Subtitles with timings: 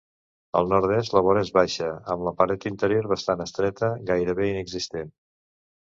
[0.61, 5.19] Al nord-est la vora és baixa, amb la paret interior bastant estreta, gairebé inexistent.